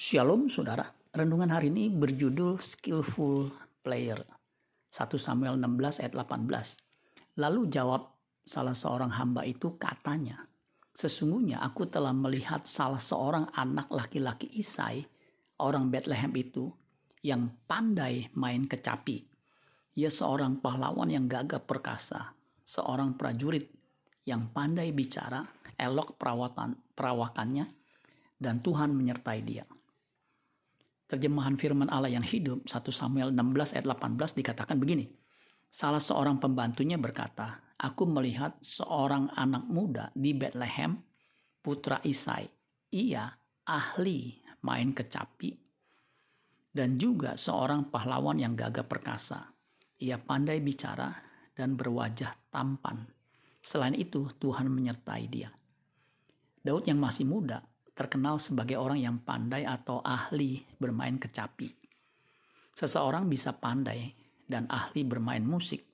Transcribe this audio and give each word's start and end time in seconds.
Shalom 0.00 0.48
saudara, 0.48 0.88
renungan 1.12 1.52
hari 1.52 1.68
ini 1.68 1.92
berjudul 1.92 2.56
Skillful 2.56 3.52
Player. 3.84 4.16
1 4.88 4.96
Samuel 5.20 5.60
16 5.60 6.00
ayat 6.00 6.16
18. 6.16 7.36
Lalu 7.36 7.68
jawab 7.68 8.08
salah 8.40 8.72
seorang 8.72 9.12
hamba 9.12 9.44
itu 9.44 9.76
katanya, 9.76 10.48
Sesungguhnya 10.96 11.60
aku 11.60 11.84
telah 11.92 12.16
melihat 12.16 12.64
salah 12.64 12.96
seorang 12.96 13.52
anak 13.52 13.92
laki-laki 13.92 14.48
Isai, 14.56 15.04
orang 15.60 15.92
Bethlehem 15.92 16.32
itu, 16.32 16.72
yang 17.20 17.60
pandai 17.68 18.32
main 18.40 18.64
kecapi. 18.64 19.28
Ia 20.00 20.08
seorang 20.08 20.64
pahlawan 20.64 21.12
yang 21.12 21.28
gagah 21.28 21.60
perkasa, 21.60 22.32
seorang 22.64 23.20
prajurit 23.20 23.68
yang 24.24 24.48
pandai 24.48 24.96
bicara, 24.96 25.44
elok 25.76 26.16
perawatan, 26.16 26.96
perawakannya, 26.96 27.68
dan 28.40 28.64
Tuhan 28.64 28.96
menyertai 28.96 29.44
dia. 29.44 29.68
Terjemahan 31.10 31.58
firman 31.58 31.90
Allah 31.90 32.14
yang 32.14 32.22
hidup 32.22 32.70
1 32.70 32.70
Samuel 32.94 33.34
16 33.34 33.74
ayat 33.74 33.86
18 33.90 34.38
dikatakan 34.38 34.78
begini. 34.78 35.10
Salah 35.66 35.98
seorang 35.98 36.38
pembantunya 36.38 36.94
berkata, 36.94 37.74
Aku 37.82 38.06
melihat 38.06 38.54
seorang 38.62 39.26
anak 39.34 39.66
muda 39.66 40.14
di 40.14 40.30
Bethlehem, 40.30 41.02
putra 41.58 41.98
Isai. 42.06 42.46
Ia 42.94 43.26
ahli 43.66 44.38
main 44.62 44.94
kecapi 44.94 45.70
dan 46.70 46.94
juga 46.98 47.34
seorang 47.34 47.90
pahlawan 47.90 48.38
yang 48.38 48.54
gagah 48.54 48.86
perkasa. 48.86 49.50
Ia 50.00 50.16
pandai 50.16 50.62
bicara 50.62 51.10
dan 51.52 51.74
berwajah 51.74 52.32
tampan. 52.54 53.04
Selain 53.60 53.92
itu, 53.92 54.30
Tuhan 54.40 54.70
menyertai 54.70 55.24
dia. 55.28 55.50
Daud 56.62 56.86
yang 56.88 57.02
masih 57.02 57.28
muda 57.28 57.60
terkenal 57.94 58.40
sebagai 58.40 58.78
orang 58.78 58.98
yang 59.00 59.16
pandai 59.20 59.66
atau 59.66 60.00
ahli 60.00 60.64
bermain 60.78 61.16
kecapi. 61.20 61.68
Seseorang 62.74 63.28
bisa 63.28 63.52
pandai 63.52 64.14
dan 64.48 64.66
ahli 64.70 65.04
bermain 65.04 65.44
musik 65.44 65.84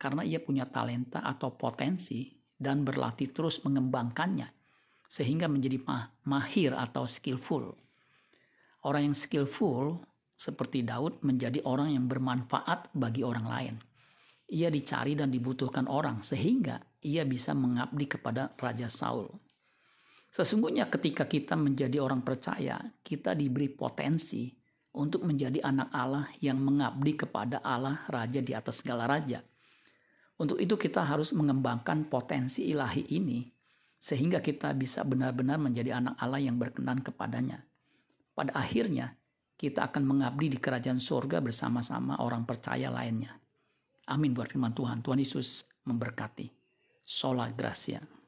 karena 0.00 0.26
ia 0.26 0.42
punya 0.42 0.66
talenta 0.66 1.22
atau 1.22 1.54
potensi 1.54 2.30
dan 2.58 2.82
berlatih 2.82 3.30
terus 3.30 3.62
mengembangkannya 3.62 4.50
sehingga 5.12 5.44
menjadi 5.50 5.82
mahir 6.24 6.72
atau 6.72 7.04
skillful. 7.04 7.76
Orang 8.82 9.12
yang 9.12 9.16
skillful 9.18 10.00
seperti 10.32 10.82
Daud 10.82 11.20
menjadi 11.22 11.62
orang 11.68 11.94
yang 11.94 12.08
bermanfaat 12.08 12.90
bagi 12.96 13.22
orang 13.22 13.46
lain. 13.46 13.74
Ia 14.52 14.72
dicari 14.72 15.14
dan 15.14 15.30
dibutuhkan 15.30 15.86
orang 15.86 16.24
sehingga 16.24 16.80
ia 17.04 17.22
bisa 17.22 17.54
mengabdi 17.54 18.10
kepada 18.10 18.56
Raja 18.58 18.90
Saul. 18.90 19.30
Sesungguhnya 20.32 20.88
ketika 20.88 21.28
kita 21.28 21.52
menjadi 21.60 22.00
orang 22.00 22.24
percaya, 22.24 22.80
kita 23.04 23.36
diberi 23.36 23.68
potensi 23.68 24.48
untuk 24.96 25.28
menjadi 25.28 25.60
anak 25.60 25.92
Allah 25.92 26.24
yang 26.40 26.56
mengabdi 26.56 27.20
kepada 27.20 27.60
Allah 27.60 28.00
Raja 28.08 28.40
di 28.40 28.56
atas 28.56 28.80
segala 28.80 29.04
raja. 29.04 29.44
Untuk 30.40 30.56
itu 30.56 30.80
kita 30.80 31.04
harus 31.04 31.36
mengembangkan 31.36 32.08
potensi 32.08 32.64
ilahi 32.64 33.12
ini 33.12 33.44
sehingga 34.00 34.40
kita 34.40 34.72
bisa 34.72 35.04
benar-benar 35.04 35.60
menjadi 35.60 36.00
anak 36.00 36.16
Allah 36.16 36.40
yang 36.40 36.56
berkenan 36.56 37.04
kepadanya. 37.04 37.62
Pada 38.32 38.56
akhirnya, 38.56 39.12
kita 39.60 39.86
akan 39.92 40.02
mengabdi 40.02 40.56
di 40.56 40.58
kerajaan 40.58 40.98
surga 40.98 41.44
bersama-sama 41.44 42.18
orang 42.18 42.48
percaya 42.48 42.88
lainnya. 42.88 43.36
Amin 44.08 44.32
buat 44.32 44.50
firman 44.50 44.74
Tuhan. 44.74 45.04
Tuhan 45.04 45.20
Yesus 45.22 45.62
memberkati. 45.86 46.50
Sola 47.04 47.46
Gracia. 47.52 48.21